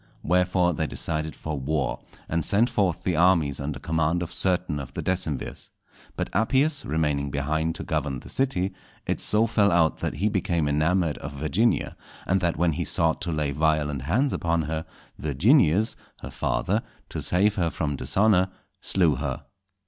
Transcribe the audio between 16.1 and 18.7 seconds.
her father, to save her from dishonour,